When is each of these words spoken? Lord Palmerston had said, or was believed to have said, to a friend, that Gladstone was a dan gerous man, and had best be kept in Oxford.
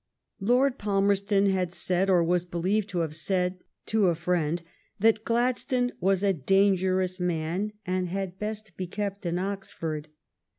Lord 0.39 0.79
Palmerston 0.79 1.51
had 1.51 1.71
said, 1.71 2.09
or 2.09 2.23
was 2.23 2.43
believed 2.43 2.89
to 2.89 3.01
have 3.01 3.15
said, 3.15 3.59
to 3.85 4.07
a 4.07 4.15
friend, 4.15 4.63
that 4.99 5.23
Gladstone 5.23 5.91
was 5.99 6.23
a 6.23 6.33
dan 6.33 6.75
gerous 6.75 7.19
man, 7.19 7.73
and 7.85 8.09
had 8.09 8.39
best 8.39 8.75
be 8.77 8.87
kept 8.87 9.27
in 9.27 9.37
Oxford. 9.37 10.09